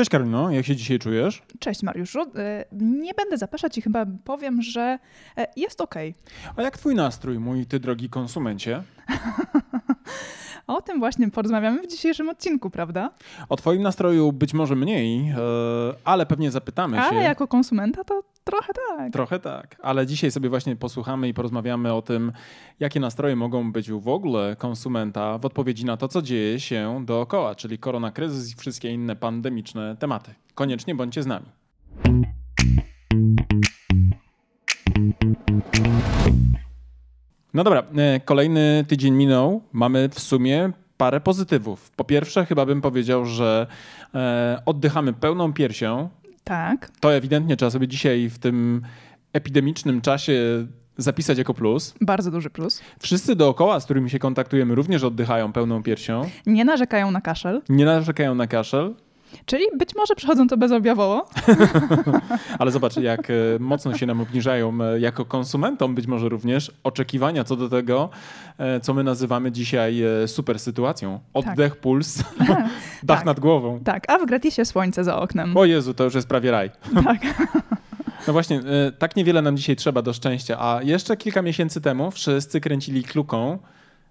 [0.00, 1.42] Cześć Karolino, jak się dzisiaj czujesz?
[1.58, 2.20] Cześć Mariuszu.
[2.20, 4.98] E, nie będę zapeszać i chyba powiem, że
[5.36, 5.94] e, jest ok.
[6.56, 8.82] A jak twój nastrój, mój ty drogi konsumencie?
[10.70, 13.10] O tym właśnie porozmawiamy w dzisiejszym odcinku, prawda?
[13.48, 15.34] O twoim nastroju być może mniej, e,
[16.04, 17.02] ale pewnie zapytamy się.
[17.02, 19.12] Ale jako konsumenta to trochę tak.
[19.12, 22.32] Trochę tak, ale dzisiaj sobie właśnie posłuchamy i porozmawiamy o tym,
[22.80, 27.54] jakie nastroje mogą być w ogóle konsumenta w odpowiedzi na to, co dzieje się dookoła,
[27.54, 30.34] czyli koronakryzys i wszystkie inne pandemiczne tematy.
[30.54, 31.46] Koniecznie bądźcie z nami.
[37.54, 39.62] No dobra, e, kolejny tydzień minął.
[39.72, 41.90] Mamy w sumie parę pozytywów.
[41.90, 43.66] Po pierwsze, chyba bym powiedział, że
[44.14, 46.08] e, oddychamy pełną piersią.
[46.44, 46.90] Tak.
[47.00, 48.82] To ewidentnie trzeba sobie dzisiaj w tym
[49.32, 51.94] epidemicznym czasie zapisać jako plus.
[52.00, 52.82] Bardzo duży plus.
[52.98, 56.30] Wszyscy dookoła, z którymi się kontaktujemy, również oddychają pełną piersią.
[56.46, 57.62] Nie narzekają na kaszel.
[57.68, 58.94] Nie narzekają na kaszel.
[59.46, 61.26] Czyli być może przechodzą to bezobjawowo.
[62.58, 67.44] Ale zobacz, jak e, mocno się nam obniżają e, jako konsumentom być może również oczekiwania
[67.44, 68.10] co do tego,
[68.58, 71.20] e, co my nazywamy dzisiaj super sytuacją.
[71.34, 71.80] Oddech, tak.
[71.80, 72.18] puls,
[73.02, 73.24] dach tak.
[73.24, 73.80] nad głową.
[73.84, 75.56] Tak, a w gratisie słońce za oknem.
[75.56, 76.70] O Jezu, to już jest prawie raj.
[77.04, 77.18] Tak.
[78.26, 78.60] No właśnie,
[78.98, 83.58] tak niewiele nam dzisiaj trzeba do szczęścia, a jeszcze kilka miesięcy temu wszyscy kręcili kluką,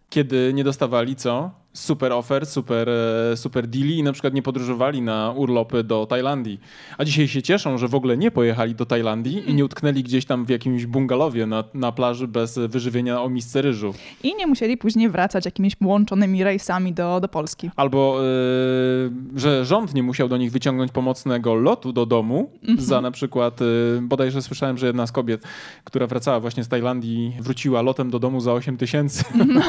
[0.10, 1.52] kiedy nie dostawali co?
[1.80, 6.60] Super offer, super, e, super deali i na przykład nie podróżowali na urlopy do Tajlandii.
[6.98, 10.26] A dzisiaj się cieszą, że w ogóle nie pojechali do Tajlandii i nie utknęli gdzieś
[10.26, 13.94] tam w jakimś bungalowie na, na plaży bez wyżywienia o misce ryżu.
[14.24, 17.72] I nie musieli później wracać jakimiś łączonymi rejsami do, do Polski.
[17.76, 22.82] Albo, yy, że rząd nie musiał do nich wyciągnąć pomocnego lotu do domu mhm.
[22.82, 25.44] za na przykład, yy, bodajże słyszałem, że jedna z kobiet,
[25.84, 29.24] która wracała właśnie z Tajlandii, wróciła lotem do domu za 8 tysięcy.
[29.48, 29.62] No.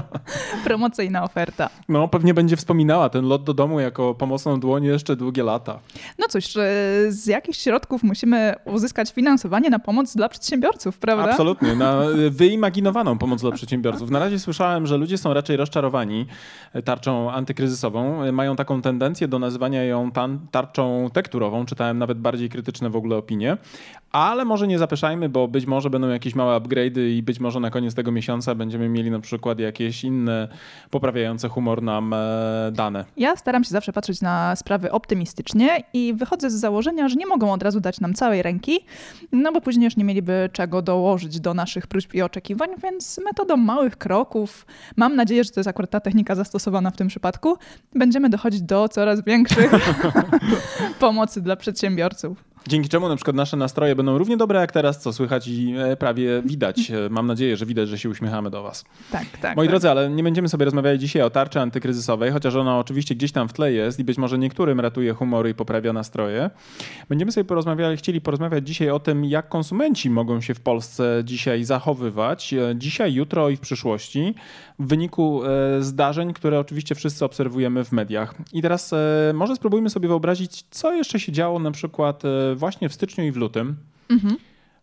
[0.64, 1.70] Promocyjna oferta.
[1.88, 5.78] No, pewnie będzie wspominała ten lot do domu jako pomocną dłoń jeszcze długie lata.
[6.18, 6.44] No cóż,
[7.08, 11.30] z jakichś środków musimy uzyskać finansowanie na pomoc dla przedsiębiorców, prawda?
[11.30, 12.00] Absolutnie, na
[12.30, 14.10] wyimaginowaną pomoc dla przedsiębiorców.
[14.10, 16.26] Na razie słyszałem, że ludzie są raczej rozczarowani
[16.84, 18.32] tarczą antykryzysową.
[18.32, 20.10] Mają taką tendencję do nazywania ją
[20.50, 21.66] tarczą tekturową.
[21.66, 23.56] Czytałem nawet bardziej krytyczne w ogóle opinie.
[24.12, 27.70] Ale może nie zapeszajmy, bo być może będą jakieś małe upgrade'y i być może na
[27.70, 30.48] koniec tego miesiąca będziemy mieli na przykład jakieś inne
[31.06, 33.04] poprawiające humor nam e, dane.
[33.16, 37.52] Ja staram się zawsze patrzeć na sprawy optymistycznie i wychodzę z założenia, że nie mogą
[37.52, 38.80] od razu dać nam całej ręki,
[39.32, 43.56] no bo później już nie mieliby czego dołożyć do naszych próśb i oczekiwań, więc metodą
[43.56, 44.66] małych kroków,
[44.96, 47.56] mam nadzieję, że to jest akurat ta technika zastosowana w tym przypadku,
[47.94, 49.72] będziemy dochodzić do coraz większych
[51.00, 52.55] pomocy dla przedsiębiorców.
[52.68, 55.96] Dzięki czemu na przykład nasze nastroje będą równie dobre jak teraz, co słychać i e,
[55.96, 56.90] prawie widać.
[56.90, 58.84] E, mam nadzieję, że widać, że się uśmiechamy do Was.
[59.12, 59.56] Tak, tak.
[59.56, 59.70] Moi tak.
[59.70, 63.48] drodzy, ale nie będziemy sobie rozmawiali dzisiaj o tarczy antykryzysowej, chociaż ona oczywiście gdzieś tam
[63.48, 66.50] w tle jest i być może niektórym ratuje humory i poprawia nastroje.
[67.08, 71.64] Będziemy sobie porozmawiali, chcieli porozmawiać dzisiaj o tym, jak konsumenci mogą się w Polsce dzisiaj
[71.64, 74.34] zachowywać, e, dzisiaj, jutro i w przyszłości,
[74.78, 75.42] w wyniku
[75.80, 78.34] zdarzeń, które oczywiście wszyscy obserwujemy w mediach.
[78.52, 78.94] I teraz
[79.34, 82.22] może spróbujmy sobie wyobrazić, co jeszcze się działo na przykład
[82.56, 83.76] właśnie w styczniu i w lutym.
[84.08, 84.36] Mhm.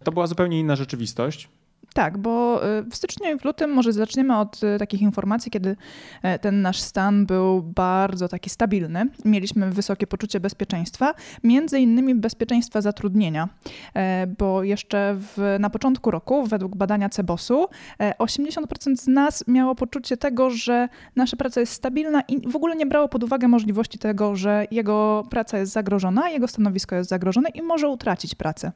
[0.03, 1.49] To była zupełnie inna rzeczywistość.
[1.93, 5.75] Tak, bo y, w styczniu i w lutym może zaczniemy od y, takich informacji, kiedy
[6.23, 9.09] e, ten nasz stan był bardzo taki stabilny.
[9.25, 11.13] Mieliśmy wysokie poczucie bezpieczeństwa,
[11.43, 13.49] między innymi bezpieczeństwa zatrudnienia,
[13.95, 17.67] e, bo jeszcze w, na początku roku, według badania Cebosu,
[18.19, 22.75] 80% e, z nas miało poczucie tego, że nasza praca jest stabilna i w ogóle
[22.75, 27.49] nie brało pod uwagę możliwości tego, że jego praca jest zagrożona, jego stanowisko jest zagrożone
[27.49, 28.71] i może utracić pracę.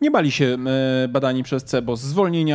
[0.00, 0.58] Nie bali się
[1.08, 2.00] badani przez Cebos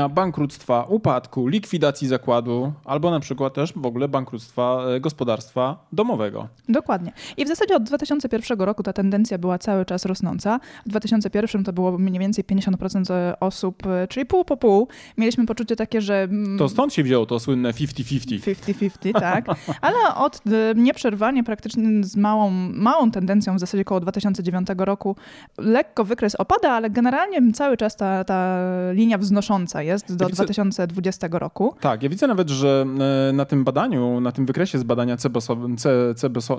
[0.10, 6.48] bankructwa, upadku, likwidacji zakładu albo na przykład też w ogóle bankructwa e, gospodarstwa domowego.
[6.70, 7.12] Dokładnie.
[7.38, 10.60] I w zasadzie od 2001 roku ta tendencja była cały czas rosnąca.
[10.86, 14.88] W 2001 to było mniej więcej 50% e, osób, e, czyli pół po pół.
[15.18, 16.22] Mieliśmy poczucie takie, że...
[16.24, 18.40] Mm, to stąd się wzięło to słynne 50-50.
[18.40, 19.46] 50-50, tak.
[19.82, 20.42] Ale od
[20.76, 25.16] nieprzerwanie praktycznie z małą, małą tendencją w zasadzie około 2009 roku
[25.58, 28.60] lekko wykres opada, ale generalnie cały czas ta, ta
[28.94, 31.76] linia wznosząca jest jest do ja 2020 roku.
[31.80, 32.86] Tak, ja widzę nawet, że
[33.30, 35.18] e, na tym badaniu, na tym wykresie z badania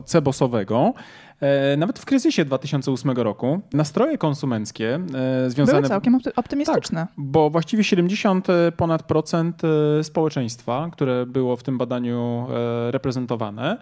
[0.04, 0.92] cebosowego,
[1.40, 5.78] e, nawet w kryzysie 2008 roku, nastroje konsumenckie e, związane...
[5.78, 7.00] Były całkiem optymistyczne.
[7.00, 8.46] Tak, bo właściwie 70
[8.76, 9.62] ponad procent
[10.02, 12.46] społeczeństwa, które było w tym badaniu
[12.90, 13.78] reprezentowane,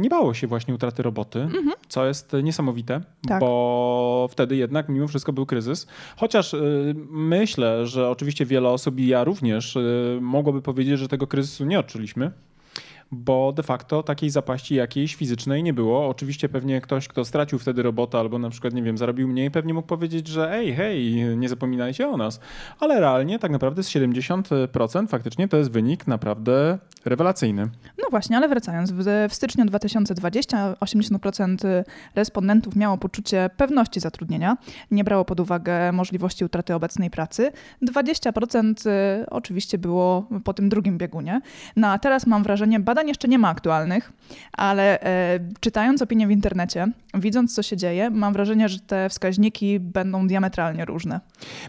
[0.00, 1.72] nie bało się właśnie utraty roboty, mhm.
[1.88, 3.40] co jest niesamowite, tak.
[3.40, 5.86] bo wtedy jednak mimo wszystko był kryzys.
[6.16, 11.26] Chociaż y, myślę, że oczywiście wiele osób i ja również y, mogłoby powiedzieć, że tego
[11.26, 12.30] kryzysu nie odczuliśmy.
[13.12, 16.08] Bo de facto takiej zapaści jakiejś fizycznej nie było.
[16.08, 19.74] Oczywiście pewnie ktoś, kto stracił wtedy robota albo na przykład, nie wiem, zarobił mniej, pewnie
[19.74, 22.40] mógł powiedzieć, że ej, hej, nie zapominajcie o nas.
[22.80, 27.62] Ale realnie tak naprawdę z 70% faktycznie to jest wynik naprawdę rewelacyjny.
[27.98, 34.56] No właśnie, ale wracając, w, w styczniu 2020 80% respondentów miało poczucie pewności zatrudnienia,
[34.90, 37.52] nie brało pod uwagę możliwości utraty obecnej pracy.
[37.82, 38.88] 20%
[39.22, 41.40] y, oczywiście było po tym drugim biegunie.
[41.76, 44.12] No a teraz mam wrażenie, badań jeszcze nie ma aktualnych,
[44.52, 49.80] ale e, czytając opinie w internecie, widząc co się dzieje, mam wrażenie, że te wskaźniki
[49.80, 51.20] będą diametralnie różne.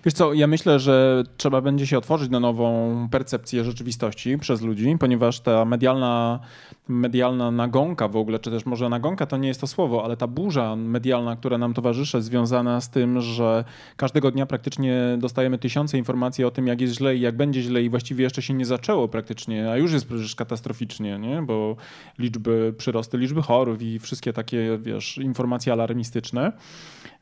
[0.06, 4.96] Wiesz co, ja myślę, że trzeba będzie się otworzyć na nową percepcję rzeczywistości przez ludzi,
[5.00, 6.40] ponieważ ta medialna,
[6.88, 10.28] medialna nagonka w ogóle, czy też może nagonka to nie jest to słowo, ale ta
[10.28, 13.64] burza medialna, która nam towarzyszy, związana z tym, że
[13.98, 17.84] każdego dnia praktycznie dostajemy tysiące informacji o tym, jak jest źle i jak będzie źle
[17.84, 21.42] i właściwie jeszcze się nie zaczęło praktycznie, a już jest przecież katastroficznie, nie?
[21.42, 21.76] bo
[22.20, 26.52] liczby, przyrosty liczby chorób i wszystkie takie, wiesz, informacje alarmistyczne.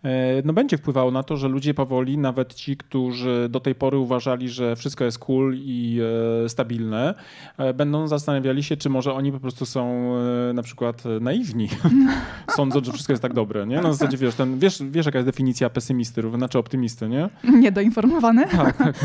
[0.04, 3.98] E, no będzie wpływało na to, że ludzie powoli, nawet ci, którzy do tej pory
[3.98, 6.00] uważali, że wszystko jest cool i
[6.46, 7.14] e, stabilne,
[7.58, 10.12] e, będą zastanawiali się, czy może oni po prostu są
[10.54, 11.70] na przykład naiwni,
[12.56, 13.68] sądząc, że wszystko jest tak dobre.
[13.68, 13.82] Nie?
[13.82, 17.30] Na zasadzie wiesz, ten, wiesz, wiesz jaka jest definicja pesymisty, znaczy optymisty, nie?
[17.44, 18.46] Niedoinformowany.
[18.62, 18.96] Tak, tak.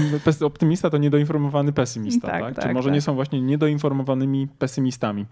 [0.43, 2.29] Optymista to niedoinformowany pesymista.
[2.29, 2.55] Tak, tak?
[2.55, 2.95] tak Czy może tak.
[2.95, 5.27] nie są właśnie niedoinformowanymi pesymistami.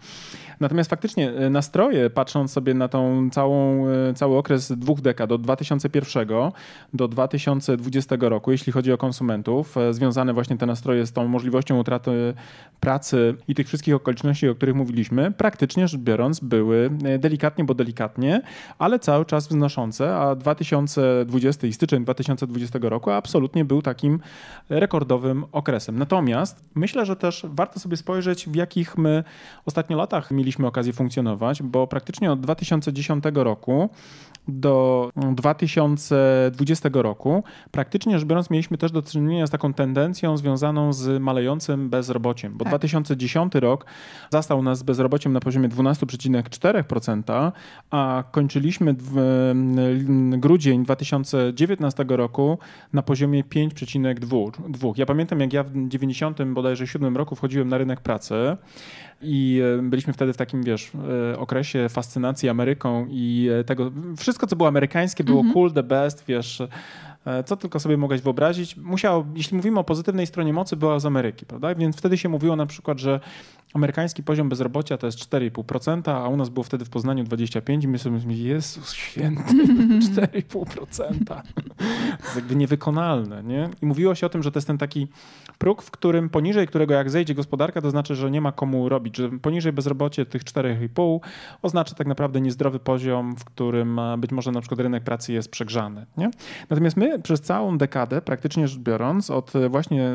[0.61, 6.29] Natomiast faktycznie nastroje, patrząc sobie na tą całą, cały okres dwóch dekad, od 2001
[6.95, 11.79] do 2020 roku, jeśli chodzi o konsumentów, e, związane właśnie te nastroje z tą możliwością
[11.79, 12.35] utraty
[12.81, 17.75] pracy i tych wszystkich okoliczności, o których mówiliśmy, praktycznie rzecz biorąc były e, delikatnie, bo
[17.75, 18.43] delikatnie,
[18.79, 24.21] ale cały czas wznoszące, a 2020 i styczeń 2020 roku absolutnie był takim
[24.69, 25.99] rekordowym okresem.
[25.99, 29.25] Natomiast myślę, że też warto sobie spojrzeć, w jakich my
[29.67, 33.91] ostatnio latach mieliśmy okazję funkcjonować, bo praktycznie od 2010 roku
[34.49, 35.11] do
[35.45, 41.91] 2020 roku, praktycznie rzecz biorąc, mieliśmy też do czynienia z taką tendencją związaną z malejącym
[41.91, 42.71] bezrobociem, bo tak.
[42.71, 43.87] 2010 rok
[44.31, 47.53] zastał nas z bezrobociem na poziomie 12,4%,
[47.91, 49.15] a kończyliśmy w
[50.39, 52.59] grudzień 2019 roku
[52.93, 54.95] na poziomie 5,2%.
[54.97, 58.57] Ja pamiętam, jak ja w 90 bodajże 7 roku wchodziłem na rynek pracy
[59.23, 60.93] i e, byliśmy wtedy w takim, wiesz,
[61.33, 65.53] e, okresie fascynacji Ameryką i e, tego, wszystko co było amerykańskie było -hmm.
[65.53, 66.63] cool, the best, wiesz,
[67.45, 68.77] co tylko sobie mogłeś wyobrazić.
[68.77, 71.75] Musiało, jeśli mówimy o pozytywnej stronie mocy, była z Ameryki, prawda?
[71.75, 73.21] Więc wtedy się mówiło na przykład, że
[73.75, 77.89] amerykański poziom bezrobocia to jest 4,5%, a u nas było wtedy w Poznaniu 25% i
[77.89, 79.55] my sobie myślimy, Jezus święty,
[80.15, 81.25] 4,5%.
[81.25, 81.43] to
[82.25, 83.69] jest jakby niewykonalne, nie?
[83.83, 85.09] I mówiło się o tym, że to jest ten taki
[85.59, 89.17] próg, w którym poniżej którego jak zejdzie gospodarka, to znaczy, że nie ma komu robić,
[89.17, 91.21] że poniżej bezrobocie tych 4,5
[91.63, 96.07] oznacza tak naprawdę niezdrowy poziom, w którym być może na przykład rynek pracy jest przegrzany,
[96.17, 96.31] nie?
[96.71, 100.11] Natomiast my przez całą dekadę, praktycznie rzecz biorąc, od właśnie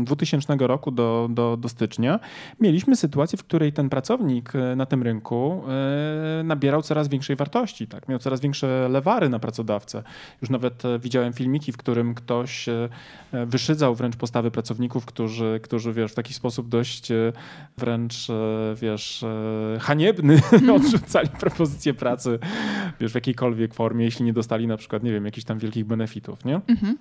[0.00, 2.20] 2000 mm, roku do, do, do stycznia,
[2.60, 7.86] mieliśmy sytuację, w której ten pracownik e, na tym rynku e, nabierał coraz większej wartości,
[7.86, 8.08] tak?
[8.08, 10.02] miał coraz większe lewary na pracodawcę.
[10.42, 12.66] Już nawet e, widziałem filmiki, w którym ktoś
[13.46, 17.08] wyszydzał wręcz postawy pracowników, którzy, którzy wiesz, w taki sposób dość
[17.78, 18.28] wręcz,
[18.76, 19.24] wiesz,
[19.80, 20.40] haniebny
[20.76, 22.38] odrzucali propozycję pracy,
[23.00, 26.44] wiesz, w jakiejkolwiek formie, jeśli nie dostali na przykład, nie wiem, jakichś tam wielkich benefitów,
[26.44, 26.60] nie?
[26.68, 26.98] Mhm.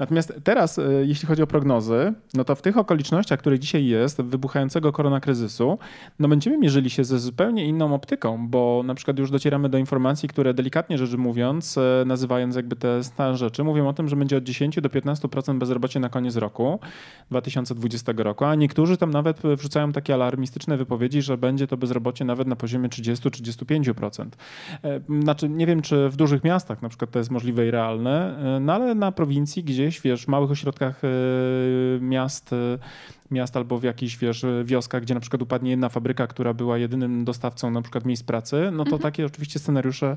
[0.00, 4.92] Natomiast teraz, jeśli chodzi o prognozy, no to w tych okolicznościach, które dzisiaj jest, wybuchającego
[4.92, 5.78] koronakryzysu,
[6.18, 10.28] no będziemy mierzyli się ze zupełnie inną optyką, bo na przykład już docieramy do informacji,
[10.28, 14.36] które delikatnie rzecz mówiąc, e, nazywając jakby te stare rzeczy, mówią o tym, że będzie
[14.36, 16.78] od 10 do 15% bezrobocie na koniec roku
[17.30, 22.48] 2020 roku, a niektórzy tam nawet wrzucają takie alarmistyczne wypowiedzi, że będzie to bezrobocie nawet
[22.48, 24.26] na poziomie 30-35%.
[24.84, 28.38] E, znaczy, nie wiem, czy w dużych miastach na przykład to jest możliwe i realne,
[28.56, 31.00] e, no ale na prowincji gdzieś, wiesz, w małych ośrodkach
[32.00, 32.50] miast
[33.30, 37.24] miast albo w jakichś, wiesz, wioskach, gdzie na przykład upadnie jedna fabryka, która była jedynym
[37.24, 39.02] dostawcą na przykład miejsc pracy, no to mhm.
[39.02, 40.16] takie oczywiście scenariusze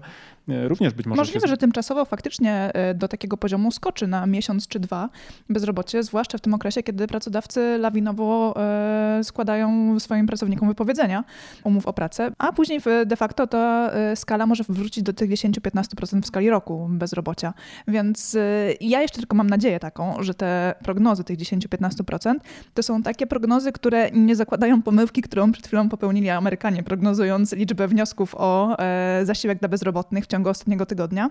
[0.50, 1.48] e, również być może Możliwe, się...
[1.48, 5.10] że tymczasowo faktycznie e, do takiego poziomu skoczy na miesiąc czy dwa
[5.50, 11.24] bezrobocie, zwłaszcza w tym okresie, kiedy pracodawcy lawinowo e, składają swoim pracownikom wypowiedzenia
[11.64, 16.28] umów o pracę, a później de facto ta skala może wrócić do tych 10-15% w
[16.28, 17.54] skali roku bezrobocia.
[17.88, 18.38] Więc
[18.82, 22.36] ja jeszcze tylko mam nadzieję taką, że te prognozy tych 10-15%
[22.74, 27.88] to są takie prognozy, które nie zakładają pomyłki, którą przed chwilą popełnili Amerykanie, prognozując liczbę
[27.88, 31.30] wniosków o e, zasiłek dla bezrobotnych w ciągu ostatniego tygodnia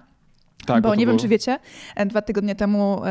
[0.66, 1.12] Tak, bo, bo nie było...
[1.12, 1.59] wiem, czy wiecie,
[1.97, 3.02] e, dwa tygodnie temu,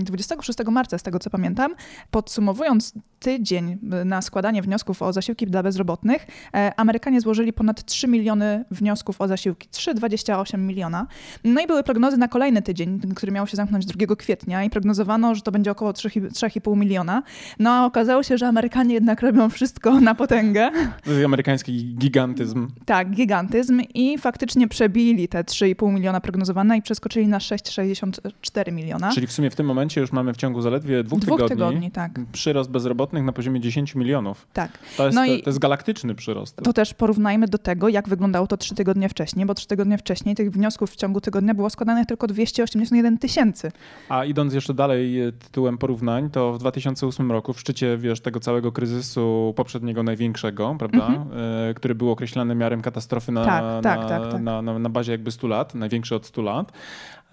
[0.00, 1.74] 26 marca, z tego co pamiętam,
[2.10, 8.08] podsumowując tydzień e, na składanie wniosków o zasiłki dla bezrobotnych, e, Amerykanie złożyli ponad 3
[8.08, 9.68] miliony wniosków o zasiłki.
[9.68, 11.06] 3,28 miliona.
[11.44, 15.34] No i były prognozy na kolejny tydzień, który miał się zamknąć 2 kwietnia i prognozowano,
[15.34, 17.22] że to będzie około 3,5 miliona.
[17.58, 20.70] No a okazało się, że Amerykanie jednak robią wszystko na potęgę.
[21.04, 22.68] To jest amerykański gigantyzm.
[22.84, 29.12] Tak, gigantyzm i faktycznie przebili te 3,5 miliona prognozowane i przeskoczyli na 6,64 miliona.
[29.14, 31.90] Czyli w sumie w tym momencie już mamy w ciągu zaledwie dwóch, dwóch tygodni, tygodni
[31.90, 32.12] tak.
[32.32, 34.46] przyrost bezrobotnych na poziomie 10 milionów.
[34.52, 34.78] Tak.
[34.96, 36.56] To jest, no to, to jest galaktyczny przyrost.
[36.56, 40.34] To też porównajmy do tego, jak wyglądało to trzy tygodnie wcześniej, bo trzy tygodnie wcześniej
[40.34, 43.72] tych wniosków w ciągu tygodnia było składanych tylko 281 tysięcy.
[44.08, 48.72] A idąc jeszcze dalej tytułem porównań, to w 2008 roku w szczycie wiesz, tego całego
[48.72, 51.28] kryzysu poprzedniego największego, prawda, mhm.
[51.70, 54.42] y, który był określany miarem katastrofy na, tak, na, tak, tak, tak.
[54.42, 56.72] na, na, na bazie jakby 100 lat, największy od 100 lat, lat,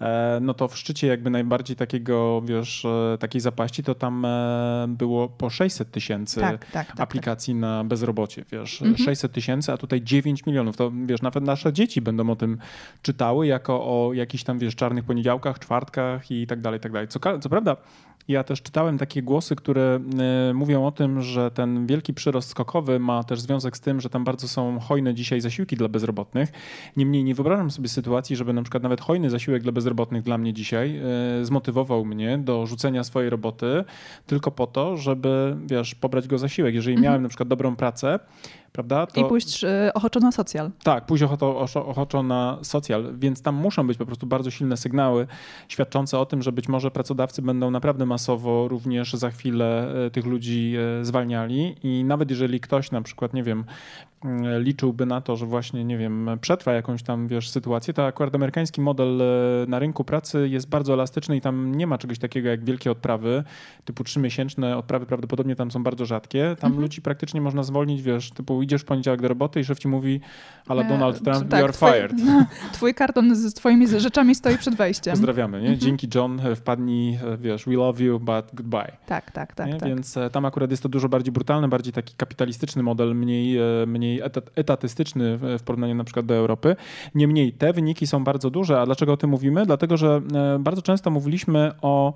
[0.00, 4.86] e, no to w szczycie jakby najbardziej takiego, wiesz, e, takiej zapaści, to tam e,
[4.88, 7.60] było po 600 tysięcy tak, tak, tak, aplikacji tak.
[7.60, 8.98] na bezrobocie, wiesz, mhm.
[8.98, 12.58] 600 tysięcy, a tutaj 9 milionów, to wiesz, nawet nasze dzieci będą o tym
[13.02, 17.08] czytały jako o jakichś tam, wiesz, czarnych poniedziałkach, czwartkach i tak dalej, tak dalej.
[17.08, 17.76] Co, co prawda
[18.28, 20.00] ja też czytałem takie głosy, które
[20.50, 24.10] y, mówią o tym, że ten wielki przyrost skokowy ma też związek z tym, że
[24.10, 26.52] tam bardzo są hojne dzisiaj zasiłki dla bezrobotnych.
[26.96, 30.52] Niemniej nie wyobrażam sobie sytuacji, żeby na przykład nawet hojny zasiłek dla bezrobotnych dla mnie
[30.52, 31.00] dzisiaj
[31.40, 33.84] y, zmotywował mnie do rzucenia swojej roboty
[34.26, 36.74] tylko po to, żeby, wiesz, pobrać go zasiłek.
[36.74, 37.04] Jeżeli mhm.
[37.04, 38.18] miałem na przykład dobrą pracę,
[38.72, 39.06] prawda?
[39.06, 39.20] To...
[39.20, 40.70] I pójść y, ochoczo na socjal.
[40.82, 45.26] Tak, pójść ochoczo, ochoczo na socjal, więc tam muszą być po prostu bardzo silne sygnały
[45.68, 50.26] świadczące o tym, że być może pracodawcy będą naprawdę masowo również za chwilę y, tych
[50.26, 53.64] ludzi y, zwalniali i nawet jeżeli ktoś na przykład, nie wiem,
[54.58, 58.80] liczyłby na to, że właśnie, nie wiem, przetrwa jakąś tam, wiesz, sytuację, to akurat amerykański
[58.80, 59.22] model
[59.68, 63.44] na rynku pracy jest bardzo elastyczny i tam nie ma czegoś takiego jak wielkie odprawy,
[63.84, 66.56] typu trzymiesięczne odprawy prawdopodobnie tam są bardzo rzadkie.
[66.60, 66.82] Tam mhm.
[66.82, 70.20] ludzi praktycznie można zwolnić, wiesz, typu idziesz w poniedziałek do roboty i szef ci mówi,
[70.68, 72.12] ale e, Donald Trump, tak, you are twój, fired.
[72.24, 75.12] No, twój karton z twoimi rzeczami stoi przed wejściem.
[75.12, 75.68] Pozdrawiamy, nie?
[75.68, 75.80] Mhm.
[75.80, 78.92] Dzięki John, e, wpadnij, e, wiesz, we love you, but goodbye.
[79.06, 79.88] Tak, tak, tak, tak.
[79.88, 84.20] Więc tam akurat jest to dużo bardziej brutalny, bardziej taki kapitalistyczny model, mniej, mniej
[84.54, 86.76] etatystyczny w porównaniu na przykład do Europy.
[87.14, 89.66] Niemniej te wyniki są bardzo duże, a dlaczego o tym mówimy?
[89.66, 90.20] Dlatego, że
[90.60, 92.14] bardzo często mówiliśmy o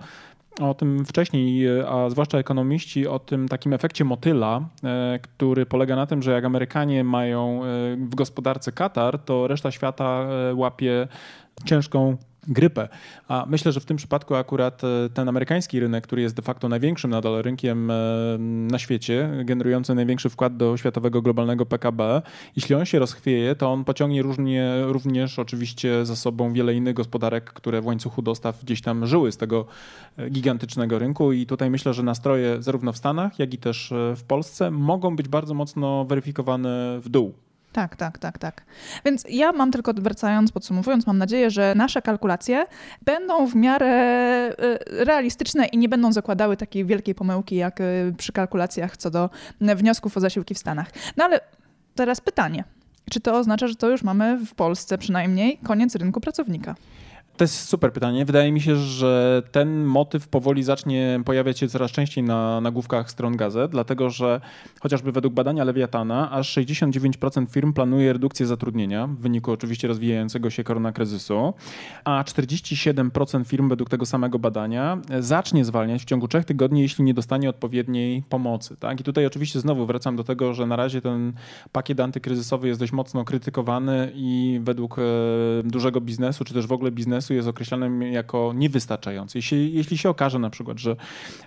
[0.61, 6.07] o tym wcześniej, a zwłaszcza ekonomiści, o tym takim efekcie motyla, e, który polega na
[6.07, 11.09] tym, że jak Amerykanie mają e, w gospodarce Katar, to reszta świata e, łapie
[11.65, 12.17] ciężką
[12.49, 12.89] grypę.
[13.29, 16.69] A myślę, że w tym przypadku akurat e, ten amerykański rynek, który jest de facto
[16.69, 17.95] największym nadal rynkiem e,
[18.71, 22.23] na świecie, generujący największy wkład do światowego globalnego PKB,
[22.57, 27.45] jeśli on się rozchwieje, to on pociągnie różnie, również oczywiście za sobą wiele innych gospodarek,
[27.45, 29.67] które w łańcuchu dostaw gdzieś tam żyły z tego
[30.17, 34.23] e, gigantycznego rynku i tutaj myślę, że nastroje zarówno w Stanach, jak i też w
[34.23, 37.35] Polsce mogą być bardzo mocno weryfikowane w dół.
[37.73, 38.63] Tak, tak, tak, tak.
[39.05, 42.67] Więc ja mam tylko, wracając, podsumowując, mam nadzieję, że nasze kalkulacje
[43.03, 43.95] będą w miarę
[44.51, 49.31] y, realistyczne i nie będą zakładały takiej wielkiej pomyłki, jak y, przy kalkulacjach co do
[49.61, 50.91] wniosków o zasiłki w Stanach.
[51.17, 51.41] No ale
[51.95, 52.65] teraz pytanie.
[53.11, 56.75] Czy to oznacza, że to już mamy w Polsce przynajmniej koniec rynku pracownika?
[57.43, 58.25] To jest super pytanie.
[58.25, 63.37] Wydaje mi się, że ten motyw powoli zacznie pojawiać się coraz częściej na nagłówkach stron
[63.37, 64.41] gazet, dlatego że
[64.81, 70.65] chociażby według badania Lewiatana aż 69% firm planuje redukcję zatrudnienia w wyniku oczywiście rozwijającego się
[70.65, 71.55] koronakryzysu,
[72.05, 77.15] a 47% firm według tego samego badania zacznie zwalniać w ciągu trzech tygodni, jeśli nie
[77.15, 78.77] dostanie odpowiedniej pomocy.
[78.77, 79.01] Tak?
[79.01, 81.33] I tutaj oczywiście znowu wracam do tego, że na razie ten
[81.73, 85.03] pakiet antykryzysowy jest dość mocno krytykowany i według e,
[85.65, 89.39] dużego biznesu, czy też w ogóle biznesu jest określany jako niewystarczający.
[89.39, 90.97] Jeśli, jeśli się okaże na przykład, że,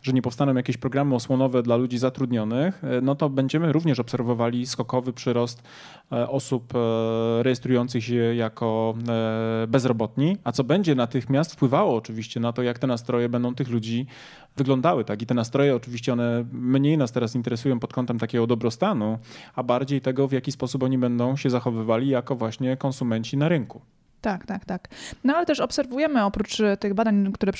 [0.01, 4.67] że nie powstaną jakieś programy osłonowe dla ludzi zatrudnionych, e, no to będziemy również obserwowali
[4.67, 5.63] skokowy przyrost
[6.11, 8.93] e, osób e, rejestrujących się jako
[9.67, 14.05] bezrobotni, a co będzie natychmiast wpływało oczywiście na to, jak te nastroje będą tych ludzi
[14.57, 15.05] wyglądały.
[15.05, 15.21] Tak?
[15.21, 19.17] I te nastroje oczywiście one mniej nas teraz interesują pod kątem takiego dobrostanu,
[19.55, 23.81] a bardziej tego, w jaki sposób oni będą się zachowywali jako właśnie konsumenci na rynku.
[24.25, 24.87] Tak, tak, tak.
[25.23, 27.51] No ale też obserwujemy oprócz e, tych badań, które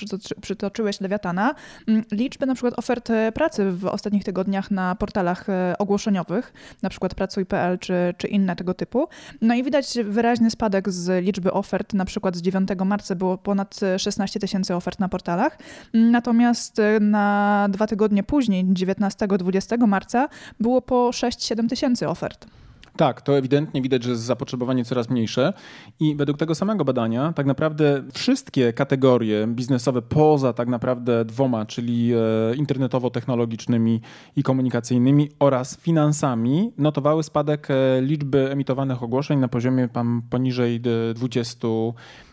[0.42, 1.56] przytoczyłeś Lewiatana,
[1.88, 6.90] mm, liczbę na przykład ofert e, pracy w ostatnich tygodniach na portalach e, ogłoszeniowych, na
[6.90, 9.08] przykład pracuj.pl czy, czy inne tego typu.
[9.42, 13.80] No i widać wyraźny spadek z liczby ofert, na przykład z 9 marca było ponad
[13.98, 15.58] 16 tysięcy ofert na portalach,
[15.94, 20.30] natomiast na dwa tygodnie później, 19-20 marca,
[20.60, 22.48] było po 6-7 tysięcy ofert.
[22.98, 25.54] Tak, to ewidentnie widać, że jest zapotrzebowanie coraz mniejsze
[26.00, 32.14] i według tego samego badania tak naprawdę wszystkie kategorie biznesowe poza tak naprawdę dwoma, czyli
[32.14, 32.18] e,
[32.56, 34.00] internetowo-technologicznymi
[34.36, 39.90] i komunikacyjnymi oraz finansami notowały spadek e, liczby emitowanych ogłoszeń na poziomie
[40.30, 40.82] poniżej
[41.16, 41.68] 20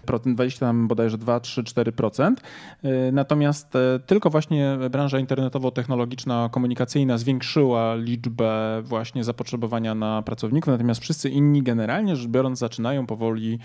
[0.06, 2.34] 20 tam bodajże 2, 3, 4%.
[3.12, 11.30] Natomiast e, tylko właśnie branża internetowo-technologiczna, komunikacyjna zwiększyła liczbę właśnie zapotrzebowania na pracowników, natomiast wszyscy
[11.30, 13.58] inni generalnie rzecz biorąc zaczynają powoli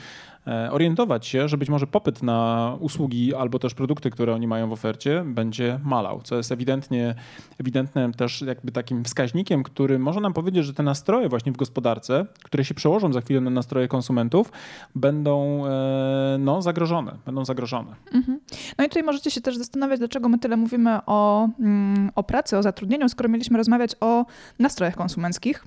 [0.71, 4.71] orientować się, że być może popyt na usługi albo też produkty, które oni mają w
[4.71, 7.15] ofercie, będzie malał, co jest ewidentnie,
[7.59, 12.25] ewidentnym też jakby takim wskaźnikiem, który może nam powiedzieć, że te nastroje właśnie w gospodarce,
[12.43, 14.51] które się przełożą za chwilę na nastroje konsumentów,
[14.95, 17.15] będą e, no, zagrożone.
[17.25, 17.95] Będą zagrożone.
[18.13, 18.39] Mhm.
[18.77, 22.57] No i tutaj możecie się też zastanawiać, dlaczego my tyle mówimy o, mm, o pracy,
[22.57, 24.25] o zatrudnieniu, skoro mieliśmy rozmawiać o
[24.59, 25.65] nastrojach konsumenckich.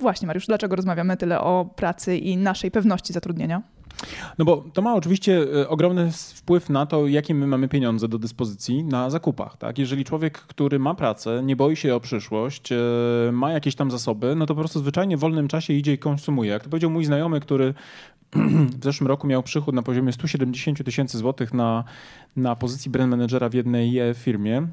[0.00, 3.62] Właśnie, Mariusz, dlaczego rozmawiamy tyle o pracy i naszej pewności zatrudnienia?
[4.38, 8.18] No bo to ma oczywiście e, ogromny wpływ na to, jakie my mamy pieniądze do
[8.18, 9.56] dyspozycji na zakupach.
[9.56, 9.78] Tak?
[9.78, 12.76] Jeżeli człowiek, który ma pracę, nie boi się o przyszłość, e,
[13.32, 16.50] ma jakieś tam zasoby, no to po prostu zwyczajnie w wolnym czasie idzie i konsumuje.
[16.50, 17.74] Jak to powiedział mój znajomy, który
[18.80, 21.84] w zeszłym roku miał przychód na poziomie 170 tysięcy złotych na,
[22.36, 24.66] na pozycji brand managera w jednej e, firmie.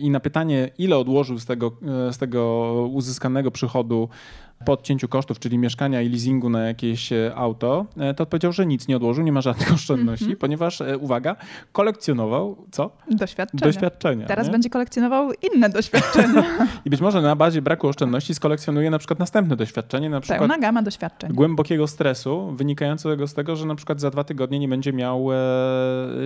[0.00, 1.72] I na pytanie, ile odłożył z tego,
[2.10, 4.08] z tego uzyskanego przychodu
[4.64, 8.66] po odcięciu kosztów, czyli mieszkania i leasingu na jakieś e, auto, e, to odpowiedział, że
[8.66, 10.40] nic nie odłożył, nie ma żadnych oszczędności, mm -hmm.
[10.40, 11.36] ponieważ, e, uwaga,
[11.72, 12.90] kolekcjonował co?
[13.10, 13.72] Doświadczenia.
[13.72, 14.52] Doświadczenia Teraz nie?
[14.52, 16.44] będzie kolekcjonował inne doświadczenia.
[16.84, 20.58] I być może na bazie braku oszczędności skolekcjonuje na przykład następne doświadczenie, na przykład Pełna
[20.58, 21.32] gama doświadczeń.
[21.32, 25.28] głębokiego stresu wynikającego z tego, że na przykład za dwa tygodnie nie będzie miał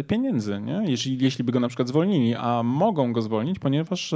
[0.09, 0.83] pieniędzy, nie?
[0.87, 4.15] Jeśli, jeśli by go na przykład zwolnili, a mogą go zwolnić, ponieważ